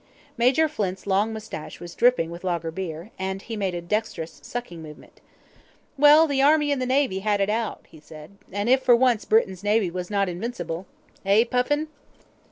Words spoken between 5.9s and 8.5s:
"Well, the Army and the Navy had it out," he said.